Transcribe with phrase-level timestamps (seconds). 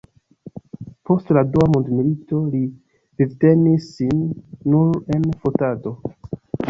[1.09, 2.61] Post la dua mondmilito li
[3.23, 4.25] vivtenis sin
[4.77, 5.95] nur el fotado.